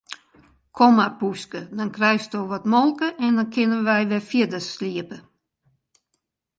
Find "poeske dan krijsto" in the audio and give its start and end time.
1.19-2.39